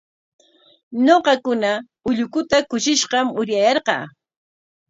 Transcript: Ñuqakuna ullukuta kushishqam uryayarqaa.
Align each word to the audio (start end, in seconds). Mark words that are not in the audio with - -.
Ñuqakuna 1.05 1.71
ullukuta 2.09 2.57
kushishqam 2.69 3.27
uryayarqaa. 3.39 4.05